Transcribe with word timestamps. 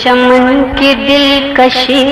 चमन 0.00 0.62
की 0.78 0.94
दिलकशी। 0.94 2.04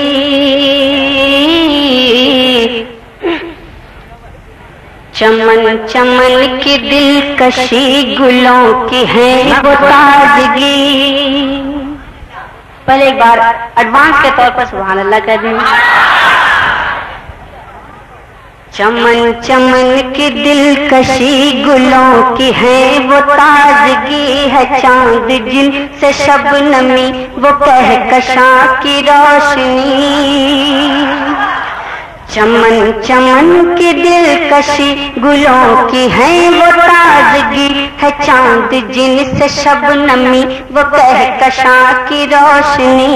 चमन 5.15 5.87
चमन 5.87 6.35
की 6.65 6.77
दिलकशी 6.79 8.17
गुलों 8.17 8.89
की 8.89 9.05
है 9.07 9.33
वो 9.63 9.75
ताजगी। 9.75 10.79
पहले 12.87 13.05
एक 13.09 13.19
बार 13.19 13.39
एडवांस 13.79 14.23
के 14.23 14.31
तौर 14.37 14.51
पर 14.51 14.67
सुबह 14.67 15.01
अल्लाह 15.01 15.21
कर 15.21 15.37
दें। 15.37 15.57
चमन 18.79 19.33
चमन 19.45 20.13
की 20.17 20.31
दिलकशी 20.31 21.65
गुलों 21.65 22.37
की 22.37 22.53
है, 22.53 22.99
वो 22.99 23.21
ताजगी 23.21 24.49
है 24.49 24.81
चाँद 24.81 25.29
जिन 25.29 25.89
से 26.01 26.13
शबनमी, 26.13 27.27
वो 27.39 27.53
कह 27.53 28.11
कशा 28.11 28.67
की 28.77 29.01
रोशनी। 29.01 30.07
चमन 32.35 33.03
चमन 33.07 33.77
की 33.79 33.93
दिलकशी 33.93 35.13
गुलों 35.19 35.89
की 35.89 36.09
है, 36.09 36.51
वो 36.51 36.71
ताजगी 36.83 37.91
है 38.03 38.11
चाँद 38.27 38.71
जिन 38.71 39.39
से 39.39 39.49
शबनमी, 39.49 40.45
वो 40.45 40.85
कह 40.85 41.25
कशा 41.41 41.93
की 41.93 42.25
रोशनी। 42.27 43.09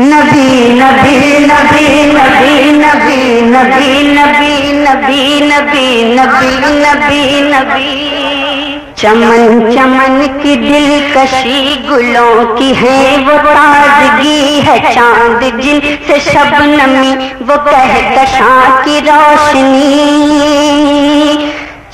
नबी 0.00 0.46
नबी 0.80 1.16
नबी 1.46 1.86
नबी 2.12 2.72
नबी 2.78 3.16
नबी 3.48 4.02
नबी 4.12 4.52
नबी 4.84 5.40
नबी 5.50 5.86
नबी 6.14 6.50
नबी 6.84 7.40
नबी 7.52 7.88
चमन 8.98 9.70
चमन 9.70 10.22
की 10.38 10.54
दिलकशी 10.62 11.76
गुलों 11.82 12.44
की 12.54 12.72
है 12.74 12.96
वो 13.26 13.36
ताजगी 13.44 14.60
है 14.60 14.78
चाँद 14.94 15.44
जिन 15.60 15.80
से 16.08 16.18
शबनमी 16.22 17.12
वो 17.44 17.56
कह 17.66 17.94
कशा 18.16 18.50
की 18.84 18.98
रोशनी 19.08 19.86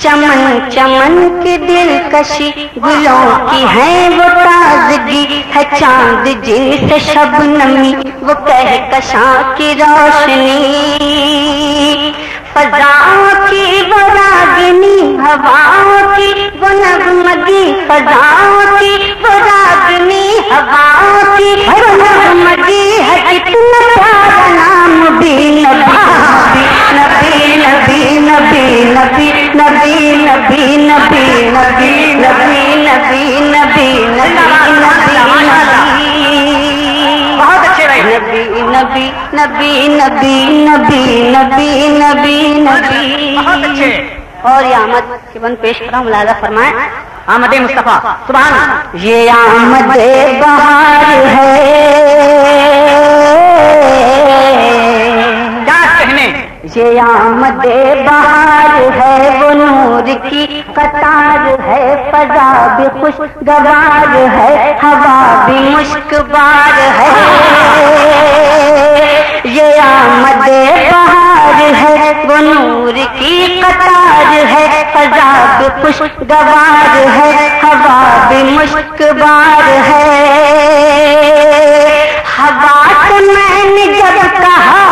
चमन 0.05 0.69
चमन 0.73 1.43
की 1.43 1.57
दिलकशी 1.57 2.71
गुलों 2.77 3.37
की 3.47 3.61
है 3.63 4.09
वो 4.09 4.23
ताजगी। 4.23 5.45
है 5.53 5.79
चाँद 5.79 6.25
जिन 6.45 6.89
से 6.89 6.99
शबनमी, 6.99 7.93
वो 8.23 8.33
कह 8.33 8.77
कशा 8.91 9.55
की 9.57 9.73
रोशनी। 9.73 10.59
फजाओं 12.55 13.47
की 13.47 13.81
वो 13.81 13.97
रागिनी 13.97 15.17
हवाओं 15.17 16.13
की 16.13 16.47
वो 16.59 16.69
नगमगी। 16.69 17.63
फजाओं 17.85 18.77
की 18.79 19.13
वो 19.13 19.33
रागिनी 19.39 20.49
हवाओं 20.49 21.37
की 21.37 21.69
वो 21.69 21.95
नगमगी। 21.95 22.97
है 23.01 23.39
कितना 23.39 23.95
प्यारा 23.95 24.47
नाम 24.47 25.09
भी 25.17 25.65
नबी 25.65 25.95
नबी 26.93 27.54
नबी 39.47 39.73
नबी 39.89 40.35
नबी 40.65 41.01
नबी 41.31 41.65
नबी 41.95 42.37
नबी। 42.61 43.89
और 44.45 44.63
ये 44.65 44.73
आमद 44.75 45.03
के 45.33 45.39
बन 45.39 45.55
पेश 45.61 45.79
करा 45.79 45.99
मुलाजा 46.03 46.33
फरमाए। 46.41 46.71
आमद 47.29 47.53
मुस्तफ़ा 47.61 47.95
सुबह 48.27 48.45
ये 49.03 49.17
आमद 49.29 49.91
बहार 50.41 51.05
है। 51.27 51.51
क्या 55.65 55.79
कहने 55.93 56.27
ये 56.75 56.87
आमद 56.99 57.61
बहार 58.07 58.73
है 58.97 59.15
वो 59.41 59.49
नूर 59.59 60.07
की 60.25 60.43
कतार 60.77 61.43
है 61.61 61.81
फजा 62.11 62.49
भी 62.77 62.87
खुशगवार 62.99 64.15
है 64.35 64.53
हवा 64.81 65.17
भी 65.47 65.57
मुश्कबार 65.69 66.77
है। 66.99 67.13
ये 69.45 69.65
आमद 69.79 70.39
बहार 70.91 71.59
है, 71.75 72.13
वो 72.25 72.37
नूर 72.43 72.95
की 73.17 73.61
कतार 73.61 74.31
है 74.51 74.63
अजाब 75.01 75.81
खुश 75.81 75.99
खुशगवार 75.99 76.95
है, 77.09 77.29
हवा 77.61 77.97
भी 78.29 78.41
मुश्कबार 78.51 79.63
है। 79.87 80.07
हवा 82.37 82.77
से 83.03 83.19
मैंने 83.27 83.85
जब 83.93 84.17
कहा 84.39 84.84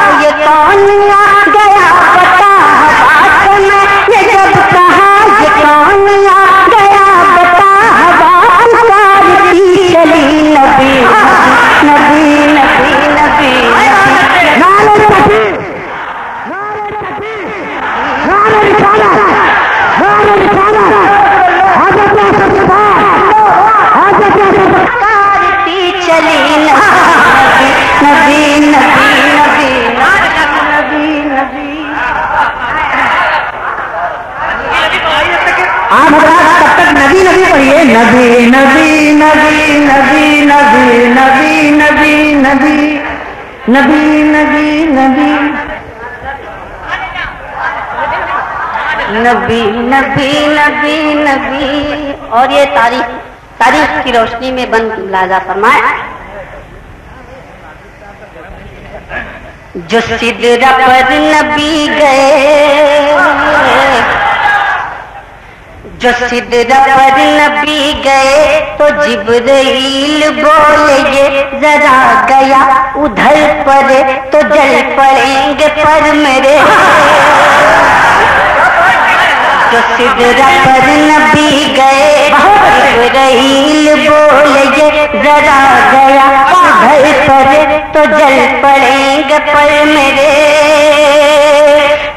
आप 35.93 36.13
हजरात 36.13 36.45
तब 36.59 36.69
तक 36.77 36.87
नबी 36.97 37.19
नबी 37.23 37.43
पढ़िए 37.47 37.81
नबी 37.87 38.21
नबी 38.45 39.09
नबी 39.17 39.43
नबी 39.87 40.45
नबी 40.45 41.09
नबी 41.09 41.73
नबी 41.75 42.13
नबी 42.43 42.77
नबी 43.73 44.13
नबी 44.29 44.71
नबी 44.95 45.27
नबी 49.25 49.61
नबी 49.91 50.31
नबी 50.55 50.97
नबी 51.19 51.67
और 52.29 52.51
ये 52.51 52.65
तारीख 52.77 53.13
तारीख 53.59 54.03
की 54.03 54.11
रोशनी 54.11 54.51
में 54.51 54.65
बंद 54.71 54.97
लाजा 55.11 55.39
फरमाए 55.47 55.93
जो 59.91 60.01
सिदरा 60.01 60.71
पर 60.79 61.13
नबी 61.29 61.87
गए 61.97 63.43
जो 66.03 66.11
सिदरा 66.29 66.77
पर 66.85 67.17
नबी 67.35 67.81
गए 68.05 68.39
तो 68.79 68.87
जिब्राइल 69.03 70.23
बोले 70.37 70.97
ये 71.13 71.43
जरा 71.61 71.93
गया 72.29 72.59
उधर 73.03 73.37
पर 73.67 73.91
तो 74.33 74.41
जल 74.49 74.73
पड़ेंगे 74.97 75.67
पर 75.77 76.11
मेरे। 76.15 76.57
जो 79.71 79.81
सिदरा 79.93 80.49
पर 80.65 80.89
नबी 81.05 81.49
गए 81.77 82.11
जिब्राइल 82.89 83.87
बोले 84.09 84.65
ये 84.81 85.07
जरा 85.15 85.61
गया 85.93 86.27
उधर 86.59 87.07
पर 87.29 87.79
तो 87.95 88.05
जल 88.17 88.37
पड़ेंगे 88.63 89.39
पर 89.47 89.71
मेरे। 89.93 90.31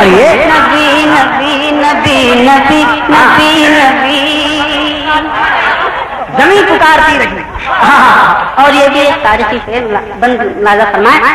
पढ़िए। 0.00 0.28
नबी 0.50 0.84
नबी 1.06 1.70
नबी 1.78 2.18
नबी 2.44 2.80
नबी 3.14 3.50
नबी। 3.72 4.20
ज़मीन 6.38 6.62
पुकारती 6.66 7.16
रही। 7.18 7.42
हाँ 7.82 8.64
और 8.64 8.74
ये 8.74 8.88
भी 8.88 9.00
एक 9.00 9.16
तारीखी 9.24 9.58
शेर 9.66 9.82
बंद 10.20 10.38
लाजा 10.64 10.84
फरमाए। 10.92 11.34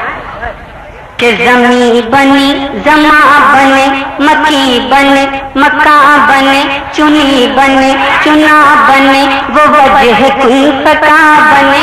कि 1.19 1.31
जमी 1.38 2.01
बनी 2.13 2.47
जमा 2.85 3.19
बने 3.51 3.85
मकी 4.21 4.79
बने 4.89 5.23
मक्का 5.57 5.95
बने 6.27 6.63
चुनी 6.95 7.47
बने 7.57 7.94
चुना 8.23 8.56
बने 8.89 9.21
वो 9.56 9.63
वजह 9.94 10.27
फका 10.85 11.15
बने। 11.51 11.81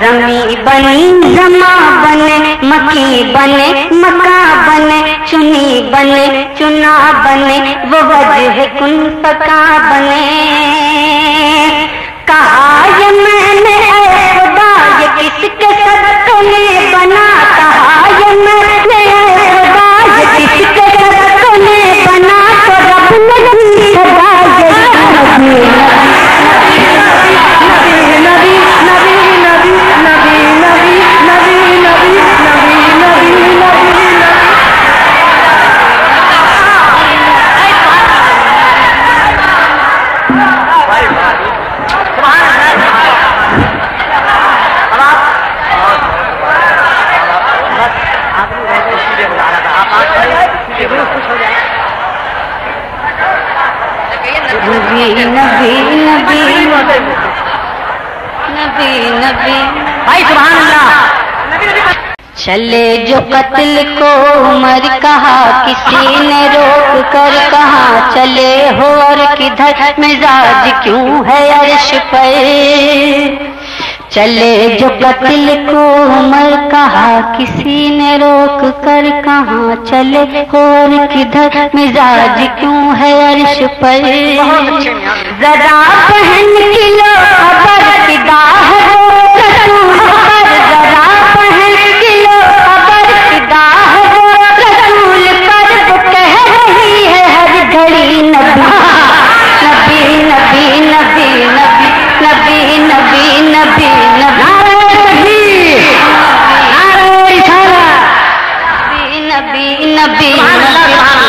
जमी 0.00 0.56
बनी, 0.66 1.00
जमा 1.34 1.72
बने 2.02 2.36
मकी 2.68 3.24
बने 3.34 3.66
मका 3.94 4.38
बने 4.66 4.98
चुनी 5.30 5.66
बने 5.92 6.26
चुना 6.58 6.94
बने, 7.24 7.58
वो 7.90 8.00
वजह 8.08 8.58
कुन 8.78 8.94
पका 9.24 9.60
बने। 9.88 10.22
कहा 12.28 12.64
ये 12.98 13.10
मैंने 13.20 13.76
ये 15.00 15.08
किसके 15.18 15.70
सदक 15.82 16.26
ने 16.42 16.64
बना? 16.92 17.26
कहा 17.58 17.94
ये 18.18 18.34
मैंने 18.36 18.69
कत्ल 63.32 63.82
को 63.98 64.10
उमर 64.40 64.86
कहा 65.02 65.36
किसी 65.66 66.26
ने 66.26 66.40
रोक 66.48 67.04
कर 67.12 67.34
कहा 67.50 67.84
चले 68.14 68.52
हो 68.78 68.88
और 69.04 69.24
किधर? 69.36 69.94
मिजाज 70.00 70.72
क्यों 70.82 71.26
है 71.28 71.40
अर्श 71.58 71.92
पर? 72.14 73.48
चले 74.12 74.52
जो 74.78 74.88
कत्ल 75.02 75.54
को 75.66 75.82
उमर 76.16 76.56
कहा 76.70 77.08
किसी 77.36 77.98
ने 77.98 78.16
रोक 78.18 78.62
कर 78.84 79.10
कहा 79.26 79.74
चले 79.90 80.22
हो 80.52 80.64
और 80.80 81.06
किधर? 81.06 81.70
मिजाज 81.74 82.40
क्यों 82.60 82.96
है 82.96 83.12
अर्श 83.28 83.62
पर? 83.82 84.08
जरा 85.42 85.78
पहन 86.08 86.54
किलो 86.74 87.14
खबर 87.64 88.18
है 88.28 88.99
घड़ी 97.80 98.22
नबी 98.22 98.64
नबी 99.64 100.00
नबी 100.30 100.70
नबी 100.90 101.28
नबी 102.22 102.58
नबी 102.90 103.22
नबी 103.50 103.80
नबी 103.80 105.40
नबी 109.40 109.68
नबी 109.98 110.28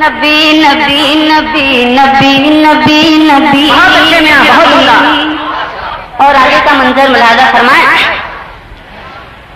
नबी 0.00 0.34
नबी 0.60 0.68
नबी 0.68 0.96
नबी 1.28 1.66
नबी 1.96 2.30
नबी 2.64 3.00
नबी 3.28 3.64
बहुत 3.70 3.92
अच्छे 3.96 4.20
मियाँ, 4.20 4.44
बहुत। 4.44 6.26
और 6.26 6.36
आगे 6.36 6.60
का 6.66 6.72
मंजर 6.78 7.08
मुलाजा 7.08 7.50
फरमाए 7.52 8.17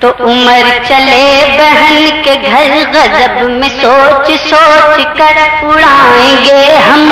तो 0.02 0.08
उमर 0.26 0.69
चले 0.87 1.25
बहन 1.58 2.06
के 2.22 2.34
घर 2.37 2.72
गजब 2.94 3.34
में 3.58 3.69
सोच 3.75 4.31
सोच 4.44 5.04
कर 5.19 5.37
उड़ाएँगे 5.66 6.62
हम 6.87 7.10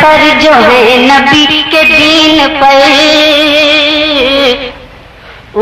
सर 0.00 0.24
जो 0.42 0.52
है 0.52 0.80
नबी 1.04 1.62
के 1.72 1.82
दीन 1.92 2.46
पर। 2.58 2.82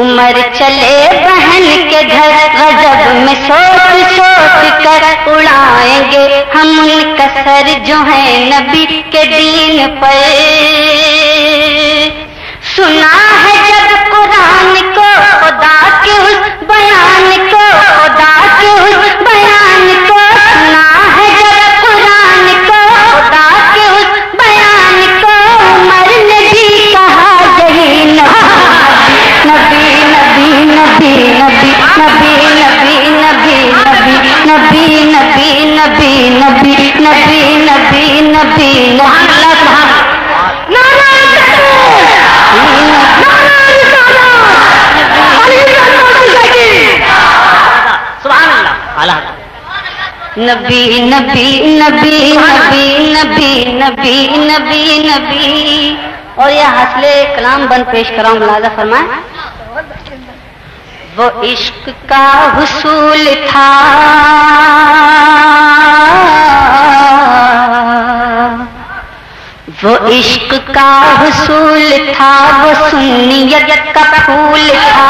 उमर 0.00 0.40
चले 0.58 0.96
बहन 1.26 1.66
के 1.90 2.02
घर 2.02 2.34
गजब 2.56 3.14
में 3.26 3.36
सोच 3.44 4.10
सोच 4.16 4.84
कर 4.86 5.32
उड़ाएँगे 5.36 6.26
हम 6.54 6.78
उनका 6.80 7.26
सर 7.42 7.72
जो 7.88 8.02
है 8.10 8.24
नबी 8.50 8.84
के 9.14 9.24
दीन 9.34 9.86
पर। 10.02 10.20
सुना 12.76 13.12
है 13.44 13.55
नबी 50.46 50.82
नबी 51.00 51.46
नबी 51.78 52.18
नबी 52.32 53.04
नबी 53.14 53.50
नबी 53.72 54.16
नबी 54.38 54.84
नबी। 55.08 55.48
और 56.38 56.50
यह 56.50 56.70
हसले 56.70 57.12
कलाम 57.36 57.66
बंद 57.66 57.84
पेश 57.84 58.10
कराऊं, 58.10 58.38
मुलाजा 58.38 58.68
फरमाए। 58.68 59.06
वो 61.16 61.26
इश्क 61.42 61.88
का 62.10 62.26
हुसूल 62.54 63.24
था। 63.46 63.68
वो 69.84 69.94
इश्क 70.08 70.52
का 70.74 70.90
हुसूल 71.12 72.14
था, 72.14 72.32
वो 72.62 72.88
सुन्नियत 72.90 73.92
का 73.94 74.02
फूल 74.18 74.70
था। 74.70 75.06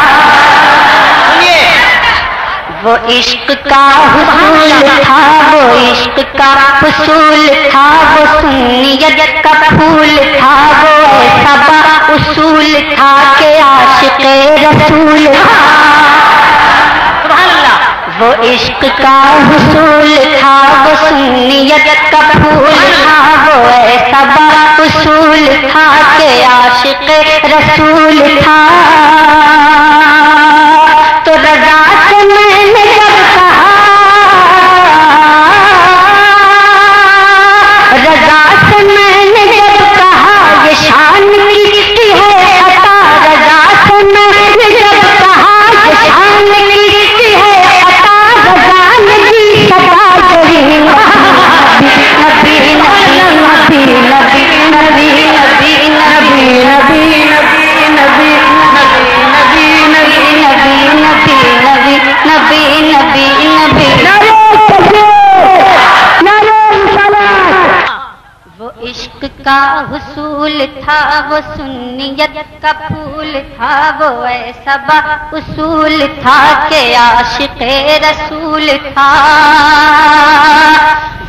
वो 2.86 2.96
इश्क 3.10 3.48
का 3.68 3.78
हुसूल 4.00 4.82
था, 5.04 5.16
वो 5.52 5.60
इश्क 5.76 6.18
का 6.36 6.50
हुसूल 6.80 7.48
था, 7.70 7.86
वो 8.10 8.26
सुन्नियत 8.32 9.32
का 9.44 9.52
फूल 9.70 10.12
था, 10.34 10.52
वो 10.82 10.92
ऐसा 11.22 11.54
उसूल 12.14 12.74
था 12.92 13.08
के 13.38 13.48
आशिक 13.60 14.22
रसूल 14.60 15.26
था। 15.34 15.56
वो 18.20 18.32
इश्क 18.50 18.84
का 19.00 19.16
हुसूल 19.48 20.14
था, 20.36 20.54
वो 20.84 20.94
सुनियत 20.96 21.88
का 22.12 22.20
फूल 22.34 22.78
था, 23.02 23.18
वो 23.46 23.56
ऐसा 23.70 24.20
उसूल 24.84 25.46
था 25.64 25.88
के 26.18 26.30
आशिक 26.52 27.10
रसूल 27.46 28.38
था। 28.38 29.75
था 70.86 70.98
वो 71.28 71.40
सुन्नियत 71.46 72.34
का 72.62 72.72
फूल 72.80 73.32
था, 73.52 73.70
वो 74.00 74.08
ऐसा 74.26 74.76
बा 74.86 74.98
उसूल 75.34 75.96
था 76.18 76.38
के 76.68 76.82
आशिक 76.94 77.62
रसूल 78.04 78.66
था। 78.88 79.10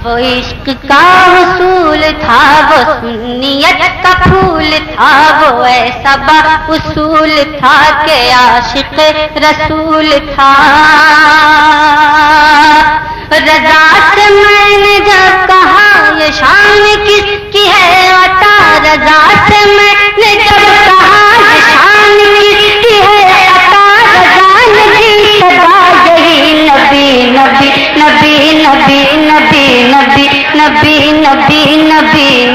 वो 0.03 0.17
इश्क 0.17 0.69
का 0.83 1.01
उसूल 1.37 2.03
था, 2.21 2.41
वो 2.67 2.77
सुन्नियत 2.93 3.81
का 4.03 4.13
फूल 4.21 4.71
था, 4.91 5.09
वो 5.39 5.65
ऐसा 5.65 6.15
बा 6.27 6.39
उसूल 6.75 7.33
था 7.55 7.77
के 8.05 8.19
आशिक 8.33 8.99
रसूल 9.45 10.09
था। 10.29 10.51
रजा 13.33 13.81
से 14.11 14.29
मैंने 14.33 14.95
जब 14.99 15.45
कहा, 15.47 15.87
ये 16.19 16.31
शान 16.31 16.83
किसकी 17.05 17.36
है 17.71 18.05
अता 18.23 18.53
रजा 18.87 19.19
से 19.49 19.59
मैंने 19.77 20.31
जब 20.45 20.63
कहा 20.87 21.21
शान 21.69 22.17
किसकी 22.39 22.95
है 23.07 23.19
रजा 23.49 23.85
नबी 24.75 25.11
सदा 25.39 25.75
यही 26.07 26.53
नबी 26.69 27.07
नबी 27.37 27.75
नबी 28.01 28.35
नबी 28.61 28.97
नबी 29.25 29.65
नबी 29.93 30.15
नबी 30.47 30.95
नबी 31.21 31.59
नबी 31.87 32.25
नबी 32.25 32.51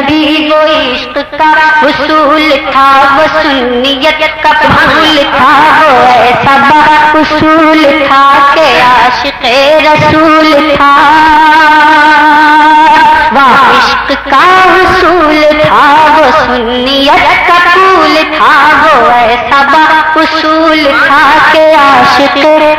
नबी 0.00 0.48
वो 0.48 0.58
इश्क 0.72 1.16
का 1.32 1.48
उसूल 1.86 2.50
था, 2.66 2.84
वो 3.16 3.24
सुन्नियत 3.32 4.20
का 4.44 4.52
फूल 4.52 5.16
था, 5.32 5.50
वो 5.78 5.88
ऐसा 6.20 6.54
उसूल 7.20 7.84
था 8.06 8.22
के 8.54 8.68
आशिक 8.82 9.44
रसूल 9.86 10.48
था। 10.76 10.92
वाह 13.32 13.58
इश्क 13.78 14.14
का 14.28 14.42
उसूल 14.76 15.60
था, 15.64 15.82
वो 16.16 16.24
सुन्नियत 16.38 17.28
का 17.48 17.58
फूल 17.68 18.16
था, 18.32 18.54
वो 18.80 19.10
ऐसा 19.10 19.60
उसूल 20.22 20.84
था 21.02 21.22
के 21.52 21.72
आशिक 21.82 22.36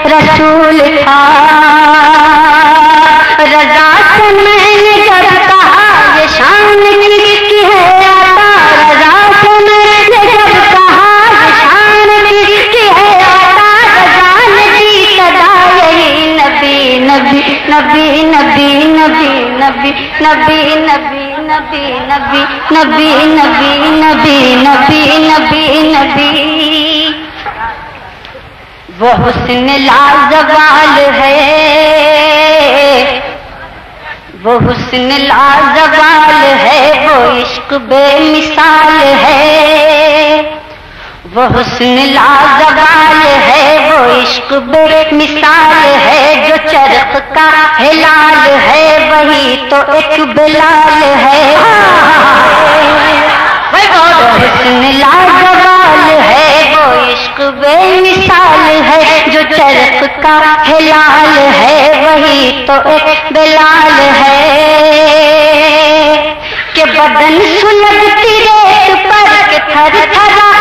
रसूल 0.08 0.80
था। 0.98 1.22
रजा 3.42 3.90
से 4.08 4.32
मैंने 4.34 4.71
नबी 17.82 18.24
नबी 18.24 18.68
नबी 18.88 19.30
नबी 19.62 19.92
नबी 20.24 20.58
नबी 20.88 21.24
नबी 21.48 21.86
नबी 22.10 22.34
नबी 22.74 23.10
नबी 23.32 23.64
नबी 24.02 24.36
नबी 24.66 25.00
नबी 25.24 25.64
नबी 25.94 26.30
वो 29.00 29.12
हुस्न 29.24 29.78
लाजवाल 29.80 31.00
है 31.18 31.34
वो 34.44 34.58
हुस्न 34.60 35.18
लाजवाल 35.24 36.32
है 36.64 36.80
वो 37.08 37.16
इश्क 37.42 37.74
बेमिसाल 37.90 38.92
है 39.26 40.62
वो 41.34 41.44
हुस्न 41.48 41.98
लाजवाल 42.14 43.20
है 43.44 43.66
वो 43.82 43.98
इश्क 44.14 44.54
बेमिसाल 44.72 45.94
है 46.06 46.48
जो 46.48 46.58
चरख 46.66 47.14
का 47.36 47.46
हिलाल 47.78 48.50
है 48.64 48.82
वही 49.12 49.56
तो 49.70 49.80
एक 49.98 50.20
बिलाल 50.36 51.04
है। 51.24 51.40
हुस्न 54.34 54.92
लाजवाल 55.00 56.10
है 56.22 56.50
वो 56.74 56.84
इश्क 57.14 57.42
बे 57.62 57.76
मिसाल 58.02 58.82
है 58.90 59.30
जो 59.32 59.44
चरख 59.56 60.20
का 60.24 60.36
हिलाल 60.68 61.38
है 61.60 61.76
वही 62.06 62.66
तो 62.68 62.76
एक 62.92 63.32
बिलाल 63.34 64.00
है। 64.20 64.38
के 66.76 66.86
बदन 66.92 67.40
सुलगती 67.60 68.40
रेत 68.40 69.06
पर 69.08 69.32
के 69.50 69.60
थर 69.72 69.96
थरा 70.16 70.61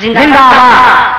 जिंदाबाद। 0.00 1.18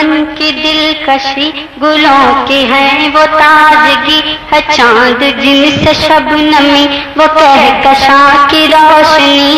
मन 0.00 0.24
की 0.38 0.50
दिलकशी 0.52 1.46
गुलों 1.80 2.46
की 2.46 2.60
है 2.64 3.08
वो 3.08 3.24
ताजगी, 3.26 4.20
है 4.52 4.60
चाँद 4.72 5.20
जिनसे 5.40 5.94
शबनमी 5.94 6.84
वो 7.18 7.26
कह 7.26 7.62
कशा 7.84 8.20
की 8.46 8.62
रोशनी। 8.66 9.54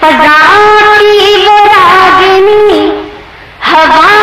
फजा 0.00 0.38
की 1.00 1.46
वो 1.46 1.56
रागिनी, 1.66 2.84
हवा 3.64 4.13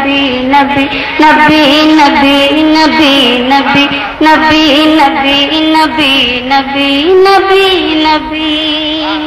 नबी 0.00 0.20
नबी 0.50 0.84
नबी 1.20 1.92
नबी 1.94 2.68
नबी 2.72 3.14
नबी 3.48 3.84
नबी 4.22 4.80
नबी 4.94 5.60
नबी 5.72 6.12
नबी 6.50 6.90
नबी 7.24 7.66
नबी 8.04 9.20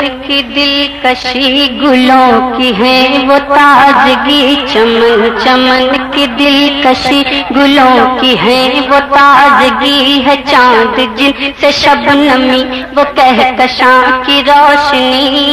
की 0.00 0.42
दिलकशी 0.44 1.68
गुलों 1.78 2.56
की 2.56 2.70
है 2.74 2.96
वो 3.28 3.38
ताजगी 3.46 4.56
चमन 4.66 5.22
चमन 5.38 6.10
की 6.14 6.26
दिलकशी 6.36 7.22
गुलों 7.52 7.94
की 8.20 8.34
है 8.36 8.60
वो 8.90 9.00
ताजगी 9.14 10.20
है 10.26 10.36
चाँद 10.42 11.00
जिन 11.18 11.52
से 11.60 11.72
शबनमी 11.72 12.62
वो 12.96 13.04
कह 13.16 13.42
कशा 13.58 13.94
की 14.20 14.40
रोशनी 14.42 15.46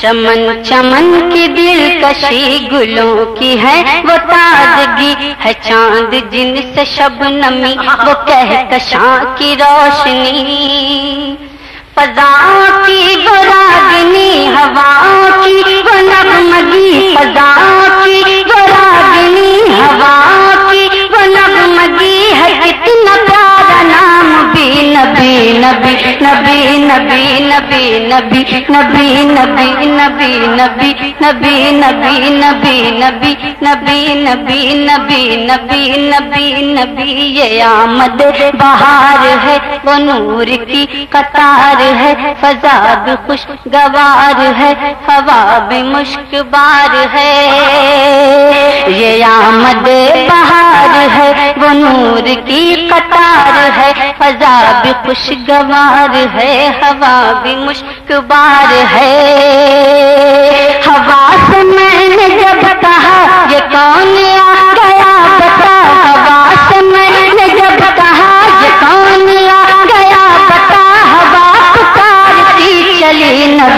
चमन 0.00 0.62
चमन 0.62 1.30
की 1.32 1.46
दिलकशी 1.48 2.58
गुलों 2.68 3.26
की 3.36 3.56
है, 3.56 4.02
वो 4.02 4.16
ताजगी 4.30 5.34
है 5.40 5.52
चाँद 5.52 6.10
जिन 6.32 6.56
से 6.74 6.84
शबनमी 6.84 7.74
वो 7.78 8.14
कह 8.24 8.52
कशा 8.62 9.08
की 9.38 9.54
रोशनी। 9.54 11.38
पदा 11.96 12.32
की 12.86 13.16
वो 13.16 13.34
हवा 14.56 14.90
की 15.36 15.82
वो 15.82 15.96
नगमगी, 16.02 17.16
फजाओं 17.16 17.88
की 18.00 18.42
वो 18.44 18.66
रागिनी 18.66 19.52
नबी 24.94 25.30
नबी 25.62 25.92
नबी 26.24 26.58
नबी 26.88 27.22
नबी 27.50 27.82
नबी 28.10 28.42
नबी 28.74 29.06
नबी 29.36 29.68
नबी 29.98 30.30
नबी 30.58 30.90
नबी 31.22 31.54
नबी 31.80 32.30
नबी 32.42 32.74
नबी 33.00 33.53
नबी 33.64 34.14
नबी 34.14 34.62
नबी 34.78 35.36
नबी 35.46 36.08
नबी 36.08 36.74
नबी, 36.74 37.12
ये 37.38 37.60
आमद 37.60 38.22
बहार 38.54 39.26
है, 39.38 39.56
वो 39.84 39.96
नूर 39.98 40.44
की 40.44 40.84
कतार 41.12 41.82
है। 41.82 42.34
फजा 42.34 42.94
भी 42.94 43.14
खुश 43.26 43.46
गवार 43.68 44.40
है 44.56 44.72
हवा 45.06 45.58
भी 45.58 45.82
मुश्कबार 45.82 46.96
है। 47.08 47.32
ये 48.92 49.22
आमद 49.22 49.88
बहार 50.30 50.96
है, 51.08 51.52
वो 51.58 51.72
नूर 51.72 52.34
की 52.48 52.88
कतार 52.88 53.54
है। 53.70 54.12
फजा 54.12 54.82
भी 54.82 54.92
खुशगवार 55.06 56.16
है 56.36 56.52
हवा 56.82 57.16
भी 57.42 57.56
मुश्कबार 57.56 58.74
है। 58.94 59.12
हवा 60.88 61.22
से 61.46 61.62
मैंने 61.64 62.28
जब 62.42 62.62
कहा 62.80 63.23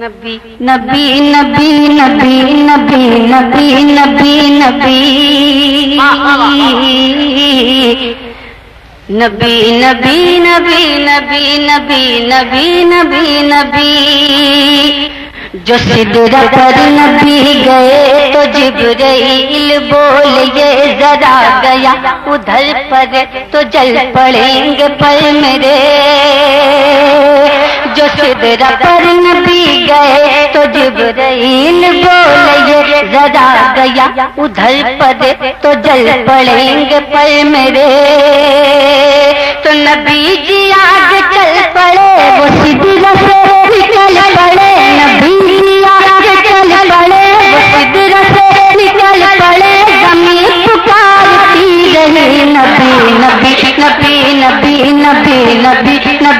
नबी 0.00 0.34
नबी 0.62 1.02
नबी 1.22 1.70
नबी 1.96 2.36
नबी 2.68 3.00
नबी 3.30 3.64
नबी 3.90 4.28
नबी 4.60 4.96
नबी 9.12 9.50
नबी 9.82 10.78
नबी 11.04 11.42
नबी 11.58 12.02
नबी 12.30 12.84
नबी 12.84 13.26
नबी 13.50 13.90
जो 15.66 15.76
सिदरा 15.78 16.42
पर 16.54 16.76
नबी 16.90 17.38
गए 17.62 18.32
तो 18.32 18.44
जिब्राइल 18.52 19.78
बोल 19.90 20.58
ये 20.58 20.68
जरा 21.00 21.34
गया 21.62 21.94
उधर 22.32 22.72
पर 22.90 23.24
तो 23.52 23.62
जल 23.70 23.98
पड़ेंगे 24.14 24.88
पर 25.02 25.32
मेरे 25.40 25.76
जो 27.96 28.06
सिदरा 28.08 28.70
पर 28.80 29.04
नबी 29.16 29.62
गए 29.86 30.46
तो 30.54 30.64
जिब्राइल 30.72 31.82
बोल, 31.94 32.90
जरा 33.12 33.46
गया 33.76 34.06
उधर 34.38 34.76
पर 35.00 35.50
तो 35.62 35.72
जल 35.82 36.06
पड़ेंगे 36.28 37.00
पर 37.12 37.44
मेरे। 37.46 37.86
तो 39.64 39.72
नबी 39.78 40.36
जी 40.46 40.60
आगे 40.72 41.20
चल 41.34 41.54
पड़े, 41.76 42.08
वो 42.38 42.46
सिदरा 42.56 43.12
से 43.16 43.38
निकल 43.70 44.20
पड़े। 44.36 44.70
नबी 44.98 45.34
जी 45.58 45.82
आगे 45.86 46.34
चल 46.42 46.70
पड़े, 46.90 47.22
वो 47.32 47.60
सिदरा 47.72 48.22
से 48.30 48.46
निकल 48.76 49.20
पड़े। 49.40 49.74
ज़मीन 50.02 50.48
पुकारती 50.66 51.66
रही 51.94 52.44
नबी 52.54 52.92
नबी 53.18 53.52
नबी 53.80 54.14
नबी 54.34 54.92
नबी 54.94 55.36
नबी 55.64 55.96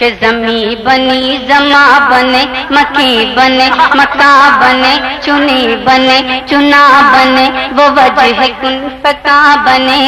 कि 0.00 0.10
जमी 0.10 0.76
बनी, 0.76 1.38
जमा 1.48 1.82
बने 2.10 2.42
मकी 2.72 3.34
बने 3.34 3.66
मका 3.70 4.32
बने, 4.50 4.92
चुनी 5.26 5.76
बने, 5.76 6.40
चुना 6.50 6.80
बने, 7.12 7.46
वो 7.72 7.88
वजह 7.90 8.46
कुन 8.62 8.78
फका 9.02 9.56
बने। 9.56 9.98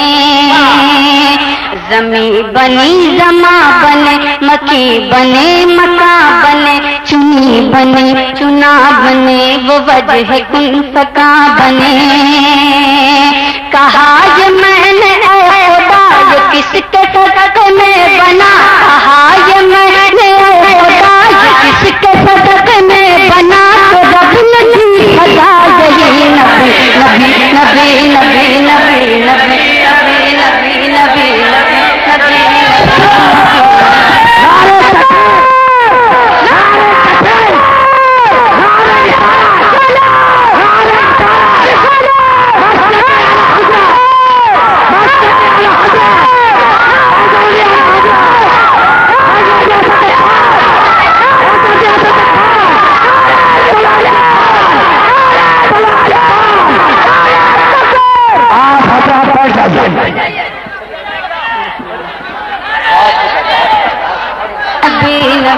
जमी 1.90 2.42
बनी, 2.42 3.18
जमा 3.18 3.52
बने 3.82 4.14
मकी 4.42 4.98
बने 5.10 5.66
मका 5.66 6.16
बने, 6.42 6.78
चुनी 7.06 7.60
बने, 7.60 8.32
चुना 8.38 8.72
बने, 9.00 9.56
वो 9.56 9.78
वजह 9.80 10.38
कुन 10.38 10.82
फका 10.94 11.32
बने। 11.58 11.92
कहा 13.72 14.08
ये 14.38 14.48
मैंने 14.50 15.12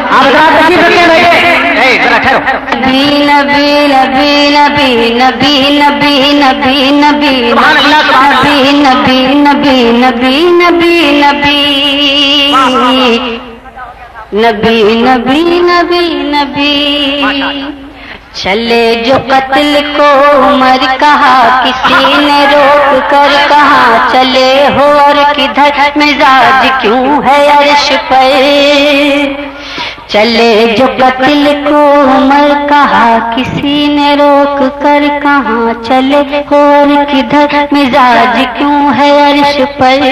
आप 0.04 0.24
हजरात 0.24 0.52
तशरीफ़ 0.54 0.82
रखिए 0.84 1.06
बैठे 1.08 1.86
जरा 2.04 2.18
ठहरो 2.24 2.38
नबी 3.28 3.68
नबी 3.90 4.24
नबी 4.54 4.90
नबी 5.18 5.52
नबी 5.78 6.14
नबी 6.40 6.76
नबी 7.00 7.32
सुभान 7.48 7.76
नबी 8.84 9.18
नबी 9.44 9.78
नबी 10.02 10.36
नबी 10.60 10.96
नबी 11.22 11.60
नबी 14.34 14.42
नबी 14.42 14.76
नबी 15.02 15.40
नबी 15.62 16.04
नबी 16.34 16.72
चले 18.36 18.84
जो 19.02 19.18
कत्ल 19.26 19.80
को 19.96 20.06
उमर 20.46 20.86
कहा 21.00 21.34
किसी 21.64 22.16
ने 22.18 22.38
रोक 22.46 23.10
कर 23.10 23.34
कहा 23.48 23.82
चले 24.12 24.48
हो 24.76 24.86
और 25.02 25.22
किधर 25.34 25.92
मिजाज 25.98 26.70
क्यों 26.80 27.22
है 27.26 27.38
अर्श 27.52 27.90
पर 28.10 29.53
चले 30.14 30.50
जो 30.74 30.86
कत्ल 30.98 31.52
को 31.62 31.78
उमर 32.00 32.52
कहा 32.68 33.06
किसी 33.30 33.72
ने 33.94 34.14
रोक 34.16 34.60
कर 34.82 35.06
कहा 35.22 35.72
चले 35.80 36.20
हो 36.50 36.60
और 36.74 36.92
किधर 37.04 37.56
मिजाज 37.72 38.36
क्यों 38.58 38.92
है 38.94 39.08
अर्श 39.22 39.56
पर 39.80 40.04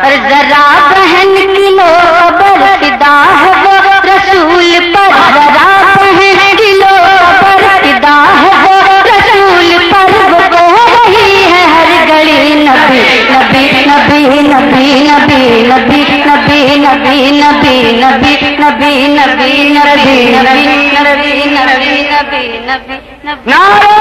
और 0.00 0.16
जरा 0.24 0.62
बहन 0.88 1.34
की 1.50 1.68
लो 1.70 1.90
खबर 2.38 2.78
फिदा 2.80 3.12
है 3.34 3.52
वो 3.58 3.74
रसूल 4.06 4.72
पर 4.94 5.12
जरा 5.36 5.68
बहन 5.90 6.56
की 6.56 6.72
लो 6.78 6.94
खबर 7.42 7.78
फिदा 7.82 8.14
है 8.32 8.50
वो 8.62 8.96
रसूल 9.10 9.76
पर 9.92 10.16
वो 10.32 10.40
रही 10.56 11.42
है 11.44 11.62
हर 11.74 11.92
घड़ी 12.08 12.54
नबी 12.62 13.04
नबी 13.28 13.68
नबी 13.90 14.40
नबी 14.48 14.88
नबी 15.10 15.62
नबी 15.68 16.02
नबी 16.26 16.78
नबी 16.78 17.30
नबी 17.40 17.76
नबी 18.02 18.59
नबी 19.16 19.52
नबी 19.76 20.16
नबी 20.34 20.64
नबी 20.94 21.32
नबी 21.56 21.92
नबी 22.10 22.42
नबी 22.66 22.98
नबी 23.26 23.50
नारे 23.50 24.00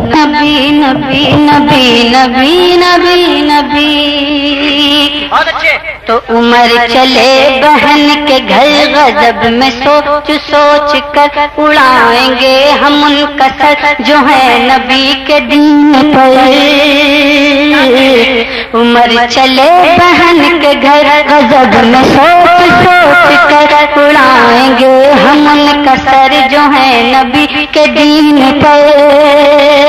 नबी 0.00 0.70
नबी 0.72 1.22
नबी 1.46 1.84
नबी 2.10 2.76
नबी 2.76 3.42
नबी। 3.50 3.90
तो 6.06 6.14
उम्र 6.36 6.86
चले 6.88 7.32
बहन 7.60 8.24
के 8.26 8.38
घर 8.40 8.70
गजब 8.94 9.42
में 9.58 9.70
सोच 9.72 10.30
सोच 10.42 10.94
कर 11.16 11.62
उड़ाएँगे 11.62 12.54
हम 12.82 13.02
उनका 13.04 13.48
सर 13.60 14.02
जो 14.04 14.16
है 14.26 14.42
नबी 14.68 15.14
के 15.26 15.38
दिन 15.50 16.12
पर। 16.14 16.32
उम्र 18.80 19.26
चले 19.26 19.70
बहन 19.98 20.58
के 20.60 20.74
घर 20.74 21.08
गजब 21.30 21.76
में 21.92 22.04
सोच 22.14 22.72
सोच 22.82 23.30
कर 23.52 23.72
उड़ाएँगे 24.06 24.92
हम 25.22 25.46
उनका 25.52 25.94
सर 26.04 26.32
जो 26.50 26.62
है 26.74 26.90
नबी 27.14 27.46
के 27.74 27.86
दिन 27.94 28.40
पर। 28.62 28.78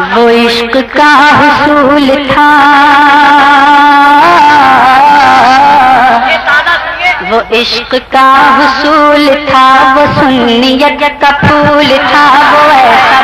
वो 0.00 0.28
इश्क 0.30 0.76
का 0.96 1.10
हसूल 1.40 2.08
था। 2.26 2.50
वो 7.30 7.40
इश्क 7.56 7.94
का 8.12 8.24
हसूल 8.58 9.28
था 9.48 9.66
वो 9.94 10.06
सुन्नियत 10.14 11.02
का 11.22 11.30
फूल 11.42 11.90
था 12.06 12.24
वो 12.52 12.62
ऐसा 12.72 13.20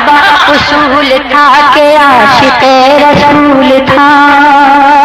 उसूल 0.52 1.10
था 1.32 1.46
के 1.74 1.86
आशिक 1.96 2.62
रसूल 3.02 3.80
था। 3.88 4.95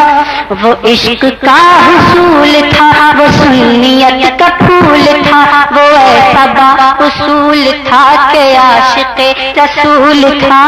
वो 0.51 0.87
इश्क 0.87 1.25
का 1.25 1.57
हुसूल 1.81 2.69
था, 2.69 3.11
वो 3.11 3.31
सुन्नियत 3.31 4.39
का 4.39 4.47
फूल 4.47 5.05
था, 5.05 5.69
वो 5.73 5.81
ऐसा 5.81 6.97
उसूल 7.05 7.65
था 7.87 8.31
के 8.31 8.55
आशिक 8.55 9.15
रसूल 9.57 10.39
था। 10.39 10.63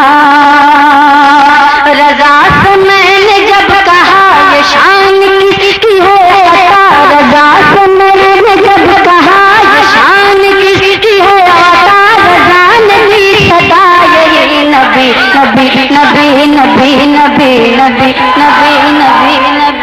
रजा 1.87 2.63
से 2.63 2.75
मैंने 2.75 3.39
जब 3.47 3.67
कहा, 3.85 4.53
ये 4.53 4.63
शान 4.63 5.19
किसकी 5.39 5.99
है? 5.99 6.43
अता, 6.49 7.03
रजा 7.03 7.75
से 7.75 7.87
मैंने 7.87 8.55
जब 8.55 9.05
कहा, 9.05 9.39
ये 9.59 9.83
शान 9.83 10.41
किसकी 10.61 11.19
है? 11.19 11.41
अता, 11.41 11.99
रजा 12.19 12.79
ने 12.79 12.99
सदा, 13.49 13.83
यही 14.03 14.67
नबी 14.67 15.09
नबी 15.35 15.67
नबी 15.95 16.45
नबी 16.45 17.05
नबी 17.05 17.65
नबी 17.65 17.75
नबी। 17.75 18.32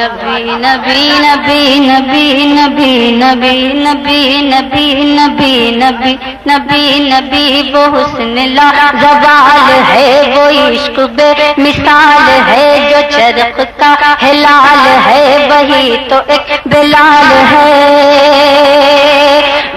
नबी 0.00 0.44
नबी 0.60 1.00
नबी 1.20 1.78
नबी 1.80 2.20
नबी 2.52 2.92
नबी 3.14 3.50
नबी 3.82 4.20
नबी 4.44 4.84
नबी 5.08 5.50
नबी 5.72 6.12
नबी 6.48 6.80
नबी 7.02 7.42
वो 7.72 7.82
हुस्न 7.94 8.36
ला 8.54 8.68
जवाल 8.94 9.68
है 9.90 10.06
वो 10.30 10.48
इश्क 10.62 10.96
बे 11.18 11.28
मिसाल 11.58 12.30
है 12.48 12.64
जो 12.88 13.02
चरख 13.10 13.60
का 13.76 14.16
हिलाल 14.22 14.88
है 15.08 15.20
वही 15.48 15.84
तो 16.08 16.18
एक 16.34 16.48
बिलाल 16.68 17.30
है 17.52 17.70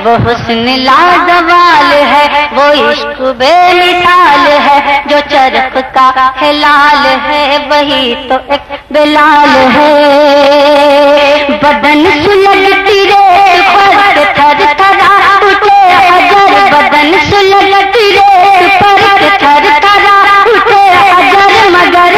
वो 0.05 0.13
हुस्न 0.23 0.71
लाजवाल 0.77 1.91
है, 2.05 2.23
वो 2.53 2.63
इश्क 2.81 3.19
बेमिसाल 3.39 4.47
है, 4.65 4.77
जो 5.09 5.19
चरख 5.31 5.77
का 5.95 6.07
हिलाल 6.39 7.05
है, 7.25 7.43
वही 7.69 8.15
तो 8.29 8.39
एक 8.55 8.73
बिलाल 8.93 9.53
है। 9.75 9.91
बदन 11.63 12.03
सुलगती 12.23 12.99
रेत 13.05 13.63
पर 13.69 14.17
थर 14.39 14.59
थरा 14.81 15.13
उठे 15.47 15.79
अजर 16.09 16.53
बदन 16.73 17.11
सुलगती 17.29 18.09
रेत 18.11 18.83
पर 18.83 19.23
थर 19.43 19.65
थरा 19.85 20.17
उठे 20.53 20.83
अजर 21.13 21.55
मगर 21.77 22.13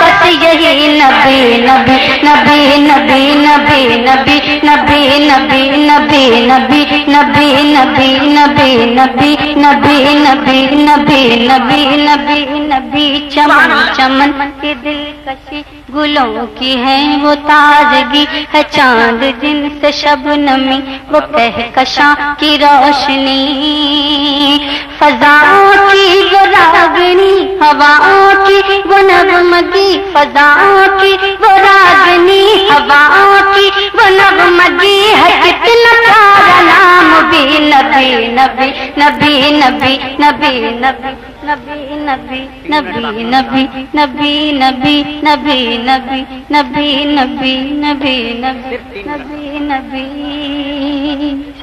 बस 0.00 0.26
यही 0.34 0.88
नबी 0.96 1.40
नबी 1.62 1.98
नबी 2.24 2.60
नबी 2.82 3.22
नबी 3.44 3.80
नबी। 4.08 4.37
नबी 5.08 5.62
नबी 5.88 6.24
नबी 6.48 6.80
नबी 7.12 7.46
नबी 7.74 8.37
नबी 8.38 8.94
नबी 8.94 9.54
नबी 9.54 10.14
नबी 10.14 10.84
नबी 10.84 11.46
नबी 11.48 11.84
नबी 11.96 12.68
नबी, 12.74 13.28
चमन 13.28 13.92
चमन 13.96 14.52
के 14.62 14.74
दिलकशी 14.74 15.64
गुलों 15.90 16.46
की 16.46 16.72
है 16.72 17.16
वो 17.16 17.34
ताजगी। 17.34 18.46
है 18.54 18.62
चाँद 18.62 19.20
जिनसे 19.20 19.92
शबनमी, 19.92 20.78
वो 21.12 21.20
कहकशा 21.20 22.14
की 22.14 22.56
रोशनी। 22.56 23.40
फजाओं 25.00 25.88
की 25.88 26.24
वो 26.24 26.44
रागनी, 26.44 27.58
हवाओं 27.62 28.46
की 28.46 28.78
वो 28.78 28.98
नगमगी। 28.98 29.98
फजाओं 29.98 30.88
की 30.88 31.16
वो 31.16 31.56
रागनी, 31.56 32.68
हवाओं 32.68 33.40
की 33.40 33.88
वो 33.88 34.06
नगमगी। 34.10 35.02
है 35.02 35.30
कितना 35.42 36.00
प्यारा 36.00 36.62
नाम 36.62 37.22
भी 37.30 37.58
नबी 37.58 38.27
नबी 38.36 38.68
नबी 39.00 39.32
नबी 39.60 39.92
नबी 40.22 40.52
नबी 40.82 41.12
नबी 41.48 41.80
नबी 42.06 42.40
नबी 42.72 43.12
नबी 43.18 43.54
नबी 43.98 44.34
नबी 45.26 45.60
नबी 45.84 46.08
नबी 46.54 46.88
नबी 47.14 47.54
नबी 47.84 48.14
नबी 48.44 48.64
नबी 49.08 49.58
नबी 49.70 51.57